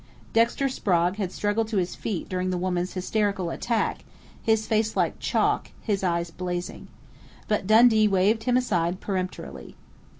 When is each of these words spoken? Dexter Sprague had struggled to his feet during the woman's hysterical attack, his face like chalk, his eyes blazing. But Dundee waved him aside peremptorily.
Dexter 0.33 0.67
Sprague 0.67 1.17
had 1.17 1.31
struggled 1.31 1.67
to 1.67 1.77
his 1.77 1.93
feet 1.93 2.27
during 2.27 2.49
the 2.49 2.57
woman's 2.57 2.93
hysterical 2.95 3.51
attack, 3.51 4.03
his 4.41 4.65
face 4.65 4.97
like 4.97 5.19
chalk, 5.19 5.69
his 5.79 6.03
eyes 6.03 6.31
blazing. 6.31 6.87
But 7.47 7.67
Dundee 7.67 8.07
waved 8.07 8.45
him 8.45 8.57
aside 8.57 8.99
peremptorily. 8.99 9.75